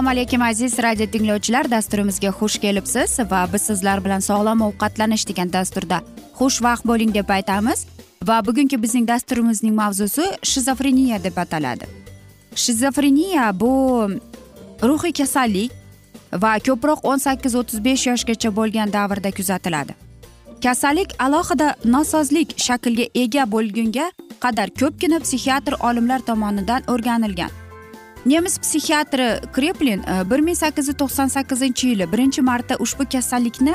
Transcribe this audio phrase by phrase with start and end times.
[0.00, 1.70] assalomu alaykum aziz radio tinglovchilar.
[1.70, 6.00] Dasturimizga xush kelibsiz va biz sizlar bilan sog'lom ovqatlanish degan dasturda
[6.38, 7.86] xushvaqt bo'ling deb aytamiz.
[8.26, 11.86] Va bugungi bizning dasturimizning mavzusi shizofreniya deb ataladi.
[12.54, 13.72] Shizofreniya bu
[14.82, 15.72] ruhiy kasallik
[16.32, 20.09] va ko'proq o'n sakkiz o'ttiz besh yoshgacha bo'lgan davrda kuzatiladi.
[20.62, 24.10] Kasallik alohida nosozlik shaklga ega bo'lgunga
[24.44, 27.50] qadar ko'pgina psixiatr olimlar tomonidan o'rganilgan.
[28.26, 33.74] Nemis psixiatri kreplin e, bir ming sakkiz yuz to'qson sakkizinchi yili birinchi marta ushbu kasallikni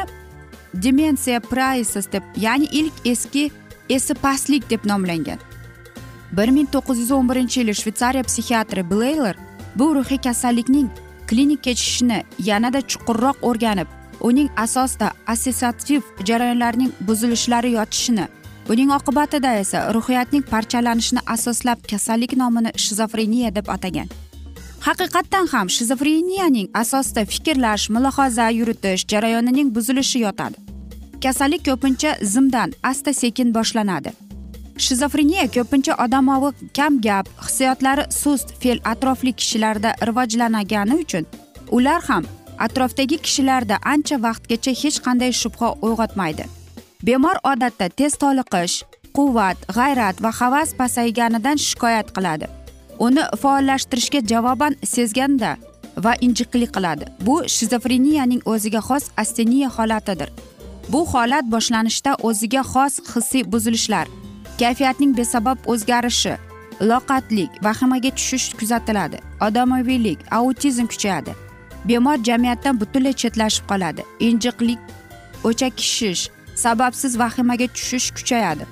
[0.74, 3.51] demensiya praisis deb ya'ni ilk eski
[3.90, 5.40] esi pastlik deb nomlangan.
[6.38, 9.35] bir ming to'qqiz yuz o'n birinchi yili shvetsariya psixiatri bleyler
[9.75, 10.90] bu ruhiy kasallikning
[11.29, 13.88] klinik kechishini yanada chuqurroq o'rganib
[14.28, 18.25] uning asosida assotsiativ jarayonlarning buzilishlari yotishini
[18.68, 24.09] buning oqibatida esa ruhiyatning parchalanishini asoslab kasallik nomini shizofreniya deb atagan.
[24.86, 30.57] Haqiqatdan ham shizofreniyaning asosida fikrlash mulohaza yuritish jarayonining buzilishi yotadi.
[31.24, 34.12] Kasallik ko'pincha zimdan asta sekin boshlanadi.
[34.78, 41.25] Shizofreniya ko'pincha odamovi kam gap hissiyotlari sust fe'l atrofli kishilarda rivojlanagani uchun
[41.72, 42.25] ular ham
[42.66, 46.45] atrofdagi kishilarda ancha vaqtgacha hech qanday shubha uyg'otmaydi.
[47.05, 48.75] Bemor odatda tez toliqish
[49.17, 52.47] quvvat g'ayrat va havas pasayganidan shikoyat qiladi.
[53.05, 55.51] Uni faollashtirishga javoban sezganda
[56.03, 57.05] va injiqlik qiladi.
[57.25, 60.29] Bu shizofreniyaning o'ziga xos asteniya holatidir.
[60.91, 64.07] Bu holat boshlanishda o'ziga xos hissiy buzilishlar
[64.59, 66.35] kayfiyatning besabab o'zgarishi
[66.89, 69.17] loqatlik vahimaga tushish kuzatiladi
[69.47, 71.31] odamaviylik autizm kuchayadi.
[71.88, 74.01] Bemor jamiyatdan butunlay chetlashib qoladi.
[74.19, 74.79] Injiqlik
[75.44, 78.66] o'chakishish sababsiz vahimaga tushish kuchayadi.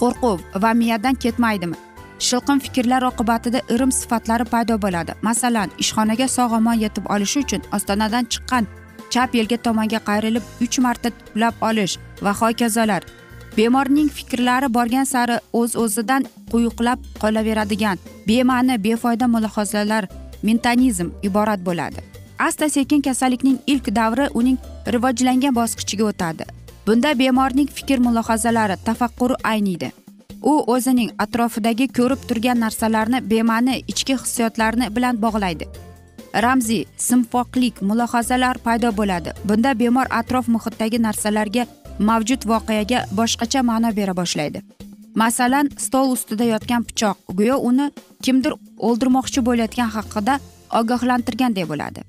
[0.00, 1.76] Qo'rquv va miyadan ketmaydimi?
[2.18, 5.12] Shilqim fikrlar oqibatida irim sifatlari paydo bo'ladi.
[5.22, 8.64] Masalan ishxonaga sog' omon yetib olish uchun ostonadan chiqqan
[9.10, 13.02] chap yelka tomonga qayrilib uch marta tuplab olish va hokazolar.
[13.56, 17.96] Bemorning fikrlari borgan sari o'z uz o'zidan quyuqlab qolaveradigan
[18.28, 20.04] bema'ni befoyda mulohazalar
[20.42, 22.15] mentanizm iborat bo'ladi.
[22.38, 26.44] Asta sekin kasallikning ilk davri uning rivojlangan bosqichiga o'tadi.
[26.86, 29.92] Bunda bemorning fikr mulohazalari tafakkuri ayniydi.
[30.42, 35.66] U o'zining atrofidagi ko'rib turgan narsalarni bema'ni ichki hissiyotlarni bilan bog'laydi.
[36.44, 39.32] Ramziy simfoqlik mulohazalar paydo bo'ladi.
[39.44, 41.66] Bunda bemor atrof muhitdagi narsalarga
[41.98, 44.62] mavjud voqeaga boshqacha ma'no bera boshlaydi.
[45.14, 47.90] Masalan stol ustida yotgan pichoq go'yo uni
[48.22, 48.52] kimdir
[48.88, 50.38] o'ldirmoqchi bo'layotgan haqida
[50.80, 52.00] ogohlantirganday bo'ladi.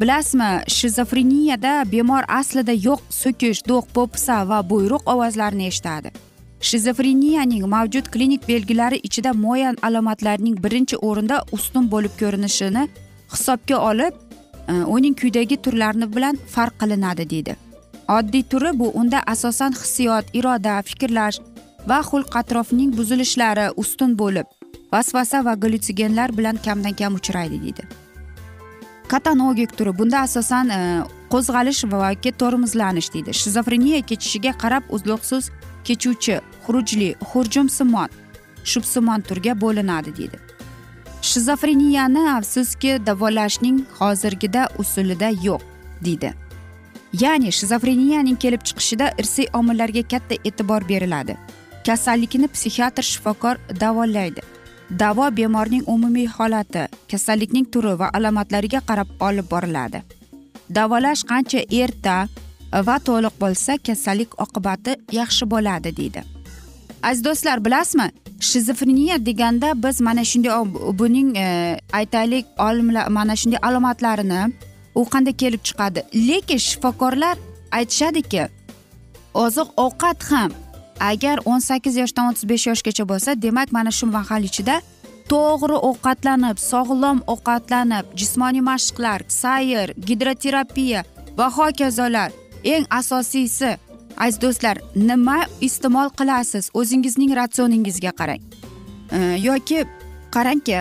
[0.00, 6.10] Bilasizmi shizofreniyada bemor aslida yo'q so'kish do'q po'pisa va buyruq ovozlarini eshitadi.
[6.60, 12.88] Shizofreniyaning mavjud klinik belgilari ichida muayyan alomatlarning birinchi o'rinda ustun bo'lib ko'rinishini
[13.32, 14.14] hisobga olib
[14.68, 17.56] e, uning quyidagi turlari bilan farq qilinadi deydi.
[18.08, 21.40] Oddiy turi bu unda asosan hissiyot iroda fikrlash
[21.88, 24.46] va xulq atrofning buzilishlari ustun bo'lib
[24.92, 28.01] vasvasa va gallyutsigenlar bilan kamdan kam uchraydi deydi.
[29.08, 30.80] Katanogik turi bunda asosan e,
[31.32, 33.34] qo'zg'alish va tormozlanish deydi.
[33.34, 35.50] Shizofreniya kechishiga qarab uzluqsiz
[35.84, 38.08] kechuvchi xurujli hurjumsimon
[38.64, 40.38] shubsimon turga bo'linadi deydi.
[41.22, 45.62] Shizofreniyani afsuski davolashning hozirgida usulida yo'q
[46.04, 46.32] deydi.
[47.20, 51.36] Ya'ni shizofreniyaning kelib chiqishida irsiy omillarga katta e'tibor beriladi.
[51.86, 54.42] Kasallikni psixiatr shifokor davolaydi.
[54.98, 60.02] Davo bemorning umumiy holati kasallikning turi va alomatlariga qarab olib boriladi.
[60.76, 62.16] Davolash qancha erta
[62.88, 66.22] va to'liq bo'lsa kasallik oqibati yaxshi bo'ladi deydi.
[67.02, 68.08] Aziz do'stlar bilasizmi
[68.40, 70.52] shizofreniya deganda biz mana shunday
[71.00, 71.46] buning e,
[71.92, 74.42] aytaylik olimlar mana shunday alomatlarini
[74.94, 76.00] u qanday kelib chiqadi.
[76.28, 77.36] Lekin shifokorlar
[77.78, 78.48] aytishadiki
[79.34, 80.50] oziq ovqat ham
[81.00, 84.80] agar o'n sakkiz yoshdan o'ttiz besh yoshgacha bo'lsa demak mana shu mahal ichida
[85.32, 91.04] to'g'ri ovqatlanib sog'lom ovqatlanib jismoniy mashqlar sayr gidroterapiya
[91.38, 92.30] va hokazolar
[92.64, 93.76] eng asosiysi.
[94.16, 96.70] Aziz do'stlar nima iste'mol qilasiz?
[96.74, 98.42] O'zingizning ratsioningizga qarang.
[99.48, 99.84] Yoki
[100.34, 100.78] qarangki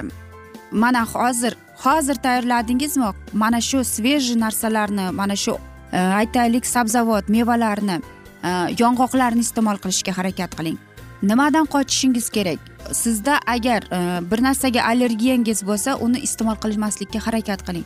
[0.72, 3.10] mana hozir hozir tayyorladingizmi?
[3.34, 5.58] Mana shu svejiy narsalarni mana shu
[5.92, 7.98] e, aytaylik sabzavot mevalarni
[8.44, 10.78] Э, yong'oqlarni iste'mol qilishga harakat qiling.
[11.22, 12.60] Nimadan qochishingiz kerak?
[12.92, 13.98] Sizda agar e,
[14.32, 17.86] bir narsaga allergiyangiz bo'lsa uni iste'mol qilmaslikka harakat qiling.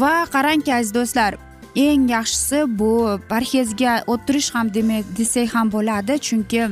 [0.00, 1.36] Va qarangki aziz do'stlar
[1.84, 4.74] eng yaxshisi bu parhezga o'tirish ham
[5.18, 6.18] desak ham bo'ladi.
[6.26, 6.62] Chunki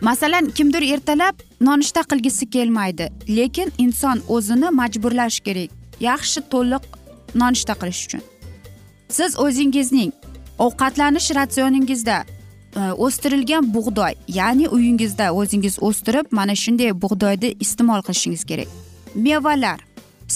[0.00, 3.12] masalan kimdir ertalab nonushta qilgisi kelmaydi.
[3.28, 5.70] Lekin inson o'zini majburlash kerak.
[6.00, 6.84] Yaxshi to'liq
[7.34, 8.22] nonushta qilish uchun.
[9.08, 10.12] Siz o'zingizning
[10.66, 12.16] ovqatlanish ratsioningizda
[12.76, 18.68] e, o'stirilgan bug'doy ya'ni uyingizda o'zingiz o'stirib mana shunday bug'doyni iste'mol qilishingiz kerak.
[19.14, 19.80] Mevalar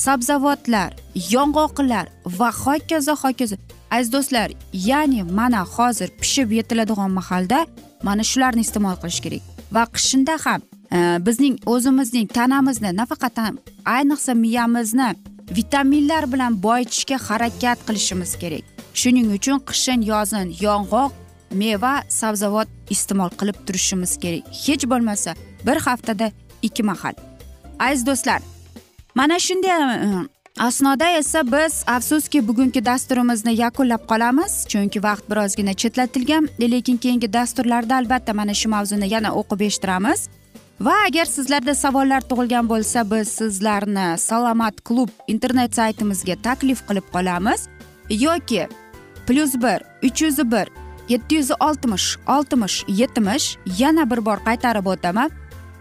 [0.05, 0.91] sabzavotlar
[1.35, 2.07] yong'oqlar
[2.39, 3.57] va hokazo hokazo
[3.91, 7.67] aziz do'stlar ya'ni mana hozir pishib yetiladigan mahalda
[8.03, 9.43] mana shularni iste'mol qilish kerak.
[9.75, 10.61] Va qishinda ham
[10.97, 13.39] e, bizning o'zimizning tanamizni nafaqat
[13.97, 15.11] ayniqsa miyamizni
[15.51, 18.65] vitaminlar bilan boyitishga harakat qilishimiz kerak.
[18.95, 21.13] Shuning uchun qishin yozin yong'oq
[21.51, 24.45] meva sabzavot iste'mol qilib turishimiz kerak.
[24.67, 25.35] Hech bo'lmasa
[25.67, 26.33] bir haftada
[26.63, 27.15] ikki mahal.
[27.79, 28.41] Aziz do'stlar
[29.15, 29.73] mana shunday
[30.67, 34.53] asnoda esa biz afsuski bugungi dasturimizni yakunlab qolamiz.
[34.69, 40.29] Chunki vaqt birozgina chetlatilgan lekin keyingi dasturlarda albatta mana shu mavzuni yana o'qib eshittiramiz.
[40.85, 47.61] Va agar sizlarda savollar tug'ilgan bo'lsa biz sizlarni salomat klub internet saytimizga taklif qilib qolamiz.
[48.11, 48.67] Yoki
[49.27, 50.69] plyus bir uch yuz bir
[51.09, 53.47] yetti yuz oltmish oltmish yetmish
[53.79, 55.31] yana bir bor qaytarib o'taman.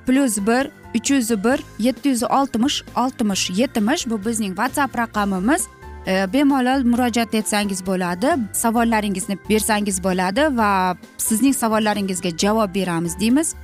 [0.08, 5.68] Plyus bir uch yuz bir yetti yuz oltmish oltmish yetmish bu bizning whatsapp raqamimiz.
[6.08, 13.56] E, bemalol murojaat etsangiz bo'ladi savollaringizni bersangiz bo'ladi va sizning savollaringizga javob beramiz deymiz.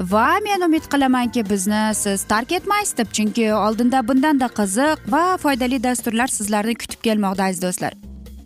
[0.00, 5.82] Va men umid qilamanki bizni siz tark etmaysiz deb chunki oldinda bundanda qiziq va foydali
[5.82, 7.92] dasturlar sizlarni kutib kelmoqda aziz do'stlar.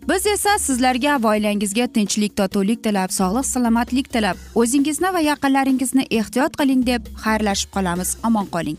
[0.08, 6.60] Biz esa sizlarga va oilangizga tinchlik totuvlik tilab sog'lik salomatlik tilab o'zingizni va yaqinlaringizni ehtiyot
[6.60, 8.16] qiling deb xayrlashib qolamiz.
[8.28, 8.78] Omon qoling.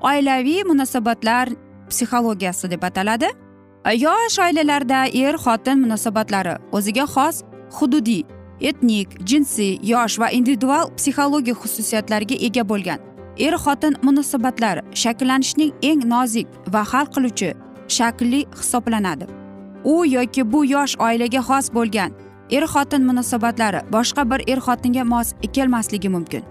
[0.00, 1.48] oilaviy munosabatlar
[1.88, 3.28] psixologiyasi deb ataladi.
[3.84, 7.42] E, yosh oilalarda er xotin munosabatlari o'ziga xos
[7.78, 8.22] hududiy
[8.60, 13.00] etnik jinsiy yosh va individual psixologik xususiyatlarga ega bo'lgan.
[13.38, 17.52] Er xotin munosabatlari shakllanishning eng nozik va hal qiluvchi
[17.88, 19.26] shakli hisoblanadi.
[19.84, 22.14] U yoki bu yosh oilaga xos bo'lgan
[22.50, 26.42] er xotin munosabatlari boshqa bir er xotinga mos kelmasligi mumkin.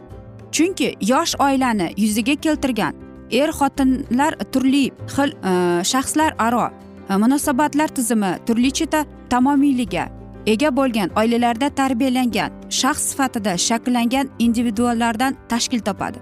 [0.51, 6.69] Chunki yosh oilani yuzaga keltirgan er xotinlar turli xil e, shaxslar aro
[7.09, 10.07] e, munosabatlar tizimi turlicha tamomiyligiga
[10.45, 16.19] ega bo'lgan oilalarda tarbiyalangan shaxs sifatida shakllangan individuallardan tashkil topadi.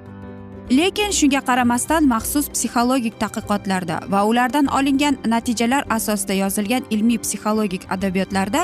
[0.72, 8.62] Lekin shunga qaramasdan maxsus psixologik tadqiqotlarda va ulardan olingan natijalar asosida yozilgan ilmiy psixologik adabiyotlarda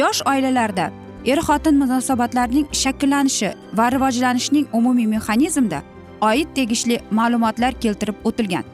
[0.00, 0.90] yosh oilalarda
[1.24, 5.82] er xotin munosabatlarining shakllanishi va rivojlanishining umumiy mexanizmida
[6.20, 8.64] oid tegishli ma'lumotlar keltirib o'tilgan.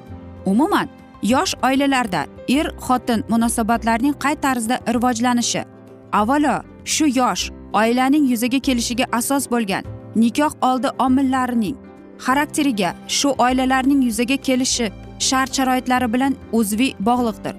[0.47, 0.89] Umuman
[1.23, 5.63] yosh oilalarda er xotin munosabatlarining qay tarzda rivojlanishi
[6.13, 9.85] avvalo shu yosh oilaning yuzaga kelishiga asos bo'lgan
[10.23, 11.77] nikoh oldi omillarining
[12.27, 14.87] xarakteriga shu oilalarning yuzaga kelishi
[15.19, 17.55] shart sharoitlari bilan uzviy bog'liqdir.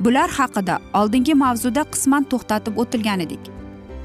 [0.00, 3.42] Bular haqida oldingi mavzuda qisman to'xtatib o'tilgan edik.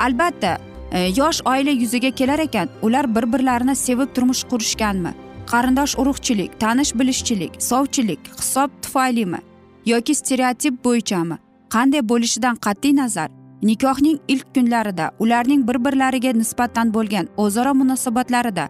[0.06, 0.52] Albatta
[0.92, 5.14] E, yosh oila yuzaga kelar ekan ular bir birlarini sevib turmush qurishganmi?
[5.52, 9.40] Qarindosh urug'chilik tanish bilishchilik sovchilik hisob tufaylimi?
[9.86, 11.38] Yoki stereotip bo'yichami?
[11.70, 13.30] Qanday bo'lishidan qat'iy nazar?
[13.62, 18.68] Nikohning ilk kunlarida ularning bir birlariga nisbatan bo'lgan o'zaro munosabatlarida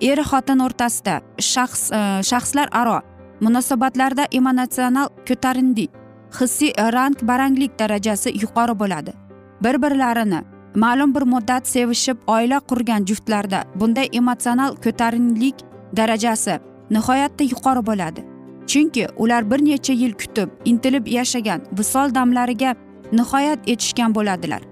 [0.00, 2.00] er xotin o'rtasida shaxs e,
[2.30, 2.98] shaxslar aro
[3.40, 5.90] munosabatlarda emotsional ko'tarindik
[6.38, 9.12] hissiy rang baranglik darajasi yuqori bo'ladi.
[9.64, 10.40] Bir birlarini
[10.74, 15.54] ma'lum bir muddat sevishib oila qurgan juftlarda bunday emotsional ko'tarinlik
[15.96, 16.58] darajasi
[16.90, 18.24] nihoyatda yuqori bo'ladi.
[18.66, 22.74] Chunki ular bir necha yil kutib intilib yashagan visol damlariga
[23.12, 24.62] nihoyat etishgan bo'ladilar.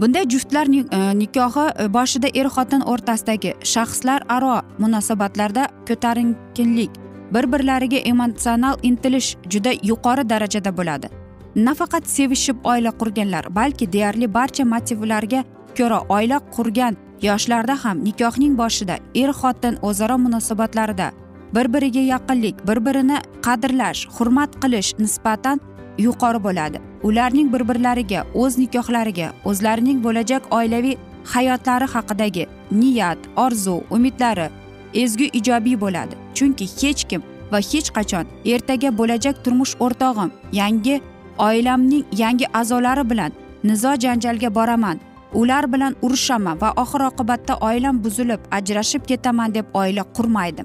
[0.00, 6.90] Bunday juftlar e, nikohi e, boshida er xotin o'rtasidagi shaxslar aro munosabatlarda ko'tarinkinlik
[7.34, 11.25] bir birlariga emotsional intilish juda yuqori darajada bo'ladi.
[11.56, 15.44] Nafaqat sevishib oila qurganlar balki deyarli barcha motivlarga
[15.78, 16.96] ko'ra oila qurgan
[17.28, 21.06] yoshlarda ham nikohning boshida er xotin o'zaro munosabatlarida
[21.54, 25.60] bir biriga yaqinlik bir birini qadrlash hurmat qilish nisbatan
[25.98, 26.78] yuqori bo'ladi.
[27.02, 30.96] Ularning bir birlariga o'z nikohlariga o'zlarining bo'lajak oilaviy
[31.32, 34.48] hayotlari haqidagi niyat orzu umidlari
[34.94, 36.14] ezgu ijobiy bo'ladi.
[36.34, 37.22] Chunki hech kim
[37.52, 41.00] va hech qachon ertaga bo'lajak turmush o'rtog'im yangi
[41.38, 43.32] oilamning yangi a'zolari bilan
[43.64, 45.00] nizo janjalga boraman.
[45.34, 50.64] Ular bilan urushaman va oxir oqibatda oilam buzilib ajrashib ketaman deb oila qurmaydi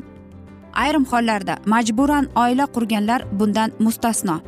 [0.74, 4.42] ayrim hollarda majburan oila qurganlar bundan mustasno.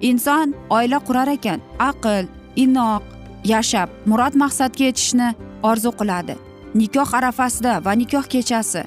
[0.00, 3.02] Inson oila qurar ekan aql inoq
[3.44, 5.28] yashab murod maqsadga yetishni
[5.62, 6.34] orzu qiladi.
[6.74, 8.82] Nikoh arafasida va nikoh kechasi.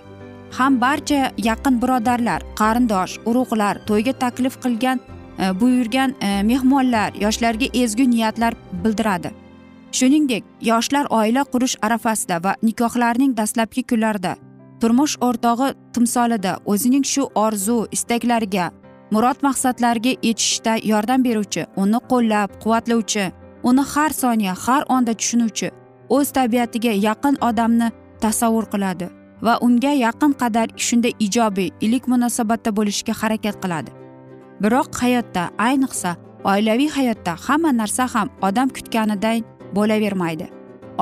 [0.58, 5.00] Ham barcha yaqin birodarlar qarindosh urug'lar to'yga taklif qilgan
[5.39, 8.53] E, buyurgan e, mehmonlar yoshlarga ezgu niyatlar
[8.84, 9.31] bildiradi.
[9.91, 14.36] Shuningdek yoshlar oila qurish arafasida va nikohlarning dastlabki kunlarida
[14.79, 18.69] turmush o'rtog'i timsolida o'zining shu orzu istaklariga
[19.12, 23.25] murod maqsadlariga yetishishda yordam beruvchi uni qo'llab quvvatlovchi
[23.72, 25.72] uni har soniya har onda tushunuvchi
[26.17, 27.91] o'z tabiatiga yaqin odamni
[28.24, 29.10] tasavvur qiladi
[29.46, 33.99] va unga yaqin qadar shunday ijobiy iliq munosabatda bo'lishga harakat qiladi.
[34.62, 39.44] Biroq hayotda ayniqsa oilaviy hayotda hamma narsa ham odam kutganiday
[39.75, 40.48] bo'lavermaydi.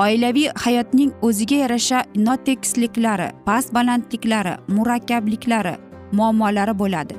[0.04, 5.74] Oilaviy hayotning o'ziga yarasha notekisliklari past balandliklari murakkabliklari
[6.12, 7.14] muammolari bo'ladi.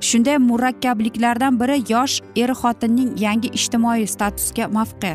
[0.00, 5.12] Shunday murakkabliklardan biri yosh er xotinning yangi ijtimoiy statusga mavqe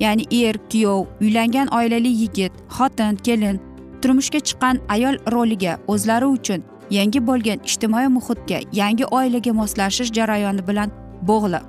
[0.00, 3.60] ya'ni er kuyov uylangan oilali yigit xotin kelin
[4.02, 10.90] turmushga chiqqan ayol roliga o'zlari uchun yangi bo'lgan ijtimoiy muhitga yangi oilaga moslashish jarayoni bilan
[11.22, 11.66] bog'liq.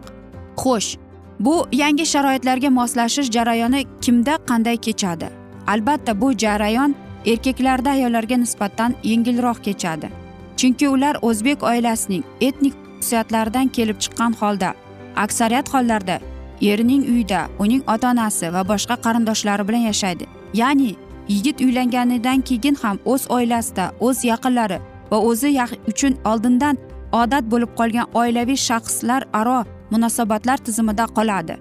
[0.62, 0.98] Xo'sh
[1.40, 5.28] bu yangi sharoitlarga moslashish jarayoni kimda qanday kechadi?
[5.68, 6.96] Albatta bu jarayon
[7.26, 10.10] erkaklarda ayollarga nisbatan yengilroq kechadi.
[10.58, 14.74] Chunki ular o'zbek oilasining etnik xususiyatlaridan kelib chiqqan holda
[15.16, 16.20] aksariyat hollarda
[16.62, 20.26] erining uyida uning ota onasi va boshqa qarindoshlari bilan yashaydi.
[20.54, 20.96] Ya'ni
[21.28, 24.80] yigit uylanganidan keyin ham o'z oilasida o'z yaqinlari
[25.12, 25.50] va o'zi
[25.92, 26.76] uchun oldindan
[27.22, 29.60] odat bo'lib qolgan oilaviy shaxslar aro
[29.92, 31.56] munosabatlar tizimida qoladi.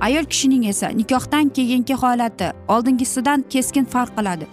[0.00, 4.46] Ayol kishining esa nikohdan keyingi holati oldingisidan keskin farq qiladi.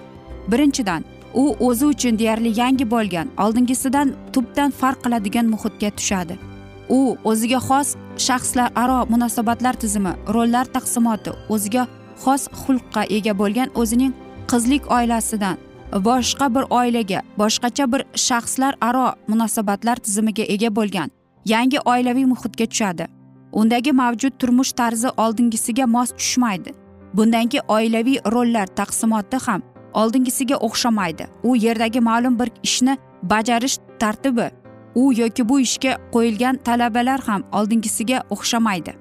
[0.51, 1.01] Birinchidan
[1.33, 6.35] u o'zi uchun deyarli yangi bo'lgan oldingisidan tubdan farq qiladigan muhitga tushadi.
[6.89, 7.89] U o'ziga xos
[8.27, 11.83] shaxslar aro munosabatlar tizimi rollar taqsimoti o'ziga
[12.23, 14.13] xos xulqqa ega bo'lgan o'zining
[14.51, 15.57] qizlik oilasidan
[15.91, 21.11] boshqa bir oilaga boshqacha bir shaxslar aro munosabatlar tizimiga ega bo'lgan
[21.45, 23.07] yangi oilaviy muhitga tushadi.
[23.51, 26.71] Undagi mavjud turmush tarzi oldingisiga mos tushmaydi.
[27.13, 29.61] Bundanki oilaviy rollar taqsimoti ham
[29.93, 31.27] oldingisiga o'xshamaydi.
[31.43, 34.51] U yerdagi ma'lum bir ishni bajarish tartibi
[34.95, 38.93] u yoki bu ishga qo'yilgan talabalar ham oldingisiga o'xshamaydi.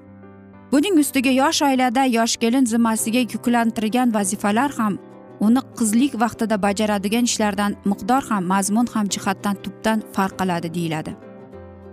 [0.71, 4.97] Buning ustiga yosh oilada yosh kelin zimmasiga yuklantirgan vazifalar ham
[5.39, 11.11] uni qizlik vaqtida bajaradigan ishlardan miqdor ham mazmun ham jihatdan tubdan farq qiladi deyiladi.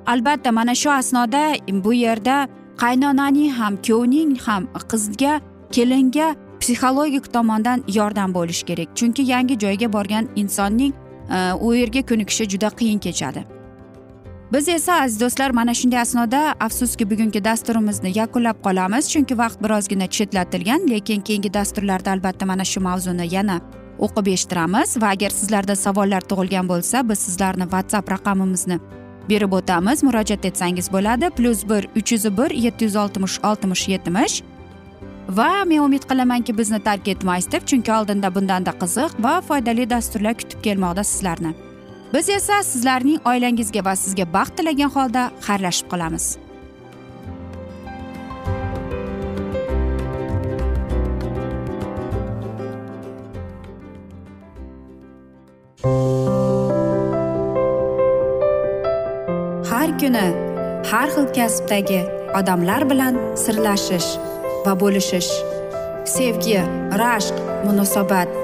[0.07, 1.43] Albatta mana shu asnoda
[1.85, 2.37] bu yerda
[2.83, 5.41] qaynonaning ham kuyovning ham qizga
[5.75, 6.29] kelinga
[6.61, 8.89] psixologik tomondan yordam bo'lishi kerak.
[8.99, 10.93] Chunki yangi joyga borgan insonning
[11.37, 13.45] e, u yerga ko'nikishi juda qiyin kechadi.
[14.55, 19.11] Biz esa aziz do'stlar mana shunday asnoda afsuski bugungi dasturimizni yakunlab qolamiz.
[19.13, 23.57] Chunki vaqt birozgina chetlatilgan lekin keyingi dasturlarda albatta mana shu mavzuni yana
[23.99, 24.97] o'qib eshittiramiz.
[25.03, 28.79] Va agar sizlarda savollar tug'ilgan bo'lsa biz sizlarni whatsapp raqamimizni
[29.29, 30.03] berib o'tamiz.
[30.03, 31.31] Murojaat etsangiz bo'ladi.
[31.37, 34.43] Plyus bir uch yuz bir yetti yuz oltmish oltmish yetmish.
[35.29, 40.35] Va men umid qilamanki bizni tark etmaysiz deb chunki oldinda bundanda qiziq va foydali dasturlar
[40.35, 41.55] kutib kelmoqda sizlarni.
[42.15, 46.27] Biz esa sizlarning oilangizga va sizga baxt tilagan holda xayrlashib qolamiz.
[59.71, 60.27] Har kuni
[60.91, 62.01] har xil kasbdagi
[62.39, 64.11] odamlar bilan sirlashish
[64.65, 65.33] va bo'lishish
[66.17, 66.59] sevgi
[67.03, 68.44] rashq munosabat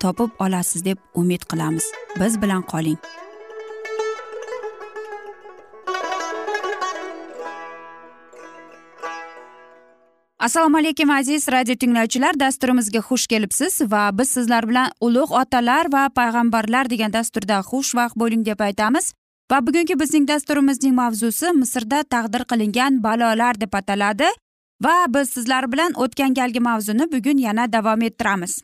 [0.00, 1.84] topib olasiz deb umid qilamiz.
[2.20, 2.98] Biz bilan qoling.
[10.38, 12.40] Assalomu alaykum aziz radio tinglovchilar.
[12.40, 18.44] Dasturimizga xush kelibsiz va biz sizlar bilan ulug' otalar va payg'ambarlar degan dasturda xushvaqt bo'ling
[18.46, 19.12] deb aytamiz.
[19.50, 24.28] Va bugungi bizning dasturimizning mavzusi misrda taqdir qilingan balolar deb ataladi.
[24.84, 28.62] Va biz sizlar bilan o'tgan galgi mavzuni bugun yana davom ettiramiz.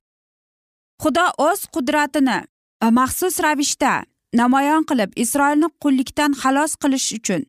[1.03, 2.39] Xudo o'z qudratini
[2.85, 3.93] e, maxsus ravishda
[4.41, 7.43] namoyon qilib isroilni qullikdan xalos qilish uchun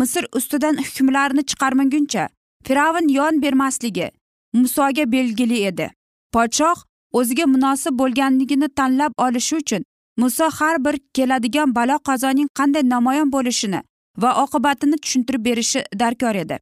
[0.00, 2.24] misr ustidan hukmlarni chiqarmaguncha
[2.66, 4.10] fir'avn yon bermasligi
[4.52, 5.90] musoga belgili edi.
[6.32, 6.78] Podshoh
[7.12, 9.82] o'ziga munosib bo'lganligini tanlab olishi uchun
[10.16, 13.80] muso har bir keladigan balo qazoning qanday namoyon bo'lishini
[14.22, 16.58] va oqibatini tushuntirib berishi darkor edi.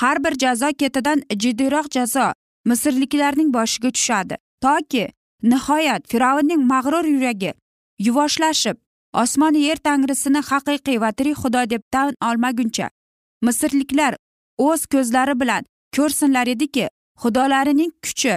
[0.00, 2.26] Har bir jazo ketidan jiddiyroq jazo
[2.64, 5.04] misrliklarning boshiga tushadi toki
[5.52, 7.52] nihoyat fir'avnning mag'rur yuragi
[8.06, 8.76] yuvoshlashib
[9.22, 12.88] osmon yer tangrisini haqiqiy va tirik xudo deb tan olmaguncha
[13.46, 14.12] misrliklar
[14.68, 15.62] o'z ko'zlari bilan
[15.96, 16.86] ko'rsinlar ediki
[17.22, 18.34] xudolarining kuchi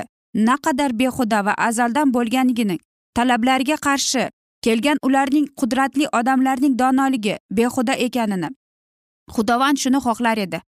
[0.49, 2.77] naqadar behuda va azaldan bo'lganligini
[3.15, 4.23] talablariga qarshi
[4.65, 8.49] kelgan ularning qudratli odamlarning donoligi behuda ekanini.
[9.35, 10.59] Xudovand shuni xohlar edi.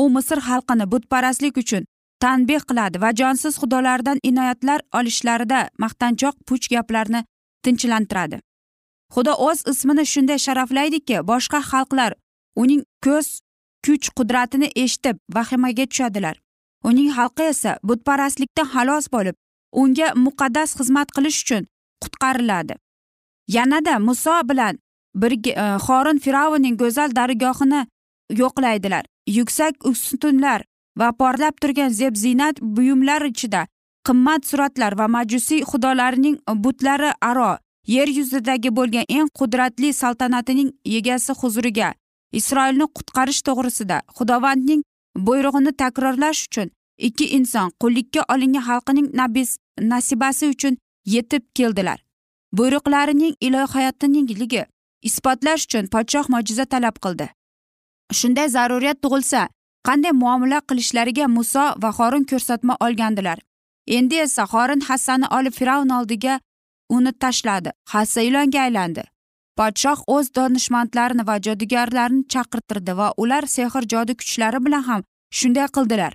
[0.00, 1.84] U misr xalqini butparastlik uchun
[2.24, 7.24] tanbeh qiladi va jonsiz xudolardan inoyatlar olishlarida maqtanchoq puch gaplarni
[7.64, 8.40] tinchlantiradi.
[9.14, 12.12] Xudo o'z ismini shunday sharaflaydiki boshqa xalqlar
[12.62, 13.28] uning ko'z
[13.86, 16.36] kuch qudratini eshitib vahimaga tushadilar.
[16.88, 19.36] Uning xalqi esa butparastlikdan xalos bo'lib
[19.82, 21.62] unga muqaddas xizmat qilish uchun
[22.02, 22.74] qutqariladi.
[23.56, 24.74] Yanada muso bilan
[25.22, 27.82] birga e, xorin fir'avnning go'zal dargohini
[28.40, 29.04] yo'qlaydilar.
[29.38, 30.60] Yuksak ustunlar
[30.98, 33.66] va porlab turgan zeb ziynat buyumlar ichida
[34.06, 37.52] qimmat suratlar va majusiy xudolarining butlari aro
[37.94, 41.92] yer yuzidagi bo'lgan eng qudratli saltanatining egasi huzuriga
[42.40, 44.82] isroilni qutqarish to'g'risida xudovandning
[45.26, 46.68] buyrug'ini takrorlash uchun
[47.08, 51.98] ikki inson qullikka olingan xalqining nabis nasibasi uchun yetib keldilar.
[52.52, 54.62] Buyruqlarining ilohiyatinigligi
[55.02, 57.26] isbotlash uchun podshoh mo'jiza talab qildi.
[58.18, 59.48] Shunday zaruriyat tug'ilsa
[59.88, 63.38] qanday muomala qilishlariga muso va xorin ko'rsatma olgandilar.
[63.96, 66.40] Endi esa xorin hassani olib fir'avn oldiga
[66.96, 67.70] uni tashladi.
[67.92, 69.04] Hassa ilonga aylandi.
[69.58, 75.02] Podshoh o'z donishmandlarini va jodugarlarni chaqirtirdi va ular sehr jodu kuchlari bilan ham
[75.38, 76.12] shunday qildilar.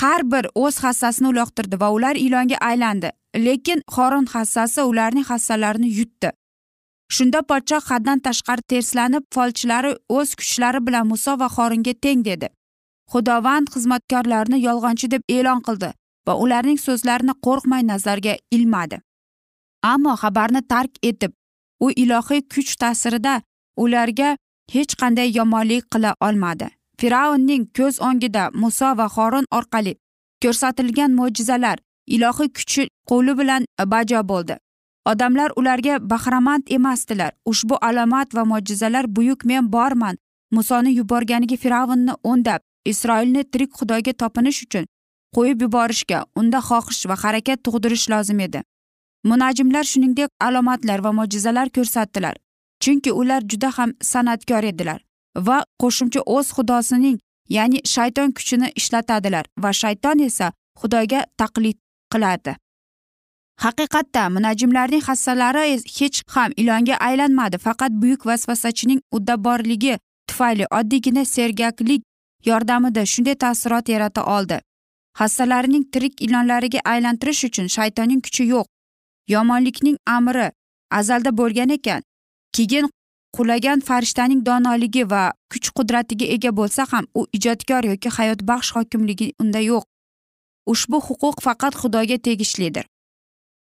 [0.00, 3.10] Har bir o'z hassasini uloqtirdi va ular ilonga aylandi.
[3.46, 6.30] Lekin xorin hassasi ularning hassalarini yutdi.
[7.08, 12.48] Shunda podshoh haddan tashqari terslanib folchilari o'z kuchlari bilan muso va xoringa teng dedi.
[13.12, 15.90] Xudovand xizmatkorlarni yolg'onchi deb e'lon qildi
[16.26, 19.00] va ularning so'zlarini qo'rqmay nazarga ilmadi.
[19.92, 21.32] Ammo xabarni tark etib
[21.84, 23.34] u ilohiy kuch ta'sirida
[23.76, 24.36] ularga
[24.74, 26.68] hech qanday yomonlik qila olmadi.
[27.00, 29.92] Fir'avnning ko'z o'ngida muso va xorin orqali
[30.42, 31.78] ko'rsatilgan mo'jizalar
[32.16, 33.62] ilohiy kuchi qo'li bilan
[33.92, 34.54] bajo bo'ldi.
[35.06, 37.32] Odamlar ularga bahramand emasdilar.
[37.44, 40.16] Ushbu alomat va mo'jizalar buyuk men borman.
[40.50, 44.86] Musoni yuborganiga fir'avnni o'ndab isroilni tirik xudoga topinish uchun
[45.36, 48.62] qo'yib yuborishga unda xohish va harakat tug'dirish lozim edi.
[49.30, 52.34] Munajimlar shuningdek alomatlar va mo'jizalar ko'rsatdilar
[52.82, 55.00] chunki ular juda ham san'atkor edilar
[55.48, 57.16] va qo'shimcha o'z xudosining
[57.56, 61.78] ya'ni shayton kuchini ishlatadilar va shayton esa xudoga taqlid
[62.12, 62.52] qiladi.
[63.56, 67.58] Haqiqatda munajimlarning hassalari hech ham ilonga aylanmadi.
[67.58, 72.02] Faqat buyuk vasvasachining uddaborligi tufayli oddiygina sergaklik
[72.44, 74.60] yordamida shunday taassurot yarata oldi.
[75.20, 78.66] Hassalarining tirik ilonlariga aylantirish uchun shaytonning kuchi yo'q.
[79.28, 80.50] Yomonlikning amri
[80.90, 82.02] azalda bo'lgan ekan.
[82.56, 82.90] Keyin
[83.36, 89.60] qulagan farishtaning donoligi va kuch qudratiga ega bo'lsa ham u ijodkor yoki hayotbaxsh hokimligi unda
[89.70, 89.84] yo'q.
[90.72, 92.84] Ushbu huquq faqat xudoga tegishlidir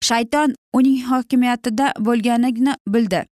[0.08, 3.24] shayton uning hokimiyatida bo'lganini bildi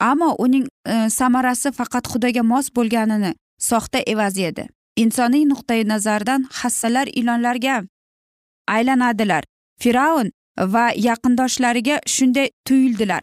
[0.00, 4.64] ammo uning e, samarasi faqat xudoga mos bo'lganini soxta evazi edi.
[4.96, 7.82] Insoniy nuqtai nazardan hassalar ilonlarga
[8.68, 9.44] aylanadilar.
[9.82, 10.30] Fir'avn
[10.74, 13.22] va yaqindoshlariga shunday tuyuldilar.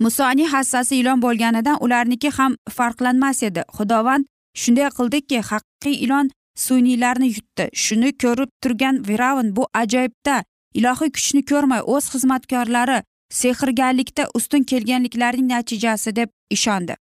[0.00, 3.62] Musoning hassasi ilon bo'lganidan ularniki ham farqlanmas edi.
[3.76, 4.24] Xudovand
[4.62, 6.30] shunday qildiki haqiqiy ilon
[6.66, 7.68] suniylarni yutdi.
[7.84, 10.44] Shuni ko'rib turgan fir'avn bu ajoyibda
[10.78, 12.98] ilohiy kuchni ko'rmay o'z xizmatkorlari
[13.40, 16.94] sehrgarlikda ustun kelganliklarining natijasi deb ishondi.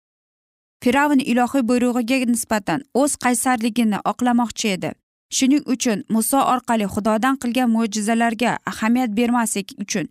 [0.83, 4.91] Fir'avn ilohiy buyrug'iga nisbatan o'z qaysarligini oqlamoqchi edi.
[5.37, 10.09] Shuning uchun muso orqali xudodan qilgan mo'jizalarga ahamiyat bermaslik uchun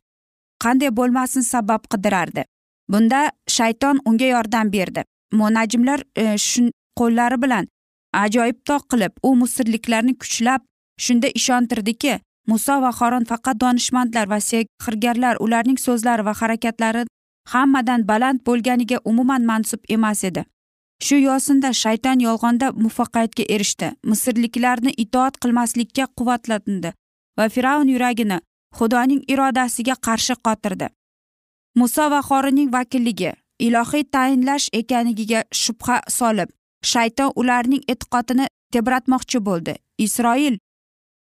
[0.64, 2.44] qanday bo'lmasin sabab qidirardi.
[2.92, 3.20] Bunda
[3.56, 5.04] shayton unga yordam berdi.
[5.32, 6.36] Munajimlar e,
[6.98, 7.68] qo'llari bilan
[8.24, 10.60] ajoyib toq qilib u misrliklarni kuchlab
[11.04, 12.18] shunda ishontirdiki
[12.48, 17.04] muso va xoron faqat donishmandlar va sehrgarlar ularning so'zlari va harakatlari
[17.52, 20.44] hammadan baland bo'lganiga umuman mansub emas edi.
[21.06, 23.88] Shu yo'sinda shayton yolg'onda muvaffaqiyatga erishdi.
[24.10, 26.90] Misrliklarni itoat qilmaslikka quvvatlandi
[27.38, 28.38] va fir'avn yuragini
[28.78, 30.88] xudoning irodasiga qarshi qotirdi.
[31.78, 33.32] Muso va xorinning vakilligi
[33.66, 36.50] ilohiy tayinlash ekanligiga shubha solib
[36.92, 39.74] shayton ularning e'tiqodini tebratmoqchi bo'ldi.
[40.06, 40.56] Isroil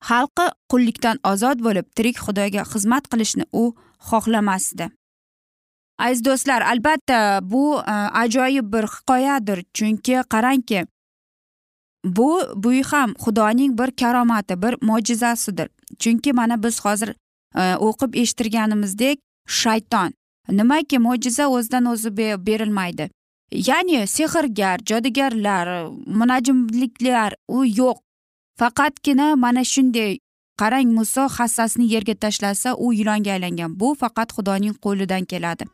[0.09, 3.65] xalqi qullikdan ozod bo'lib tirik xudoga xizmat qilishni u
[4.09, 4.91] xohlamasdi.
[5.99, 9.65] Aziz do'stlar albatta bu e, ajoyib bir hikoyadir.
[9.75, 10.87] Chunki qarangki
[12.05, 15.69] bu bu ham xudoning bir karomati bir mo'jizasidir.
[15.99, 17.11] Chunki mana biz hozir
[17.55, 20.11] e, o'qib eshittirganimizdek shayton
[20.49, 23.11] nimaki mo'jiza o'zidan o'zi berilmaydi.
[23.53, 25.69] Ya'ni sehrgar jodugarlar
[26.07, 27.99] munajimliklar u yo'q.
[28.61, 30.19] Faqatgina mana shunday
[30.61, 33.71] qarang muso hassasini yerga tashlasa u yilonga aylangan.
[33.81, 35.65] Bu faqat xudoning qo'lidan keladi.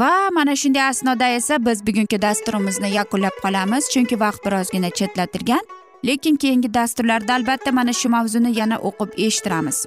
[0.00, 5.64] Va mana shunday asnoda esa biz bugungi dasturimizni yakunlab qolamiz chunki vaqt birozgina chetlatilgan.
[6.06, 9.78] Lekin keyingi dasturlarda albatta mana shu mavzuni yana o'qib eshittiramiz.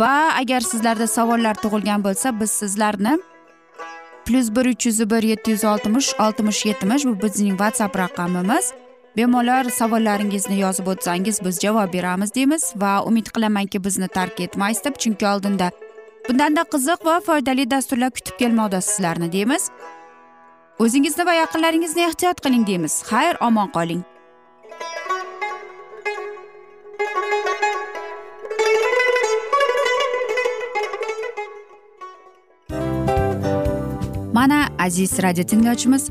[0.00, 3.14] Va agar sizlarda savollar tug'ilgan bo'lsa biz sizlarni
[4.26, 8.66] plyus bir uch yuz bir yetti yuz oltmish oltmish yetmish bu bizning whatsapp raqamimiz.
[9.16, 14.98] Bemalol savollaringizni yozib o'tsangiz biz javob beramiz deymiz va umid qilamanki bizni tark etmaysiz deb
[15.04, 15.70] chunki oldinda
[16.28, 19.70] bundanda qiziq va foydali dasturlar kutib kelmoqda sizlarni deymiz.
[20.78, 22.98] O'zingizni va yaqinlaringizni ehtiyot qiling deymiz.
[23.10, 24.02] Xayr omon qoling.
[34.36, 36.10] Mana aziz radio tinglovchimiz